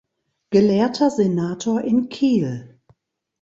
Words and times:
Gelehrter 0.49 1.11
Senator 1.11 1.79
in 1.81 2.09
Kiel. 2.09 2.69